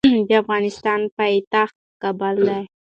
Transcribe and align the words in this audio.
د 0.27 0.31
افغانستان 0.41 0.99
پایتخت 1.17 1.75
کابل 2.01 2.35
دي 2.47 2.61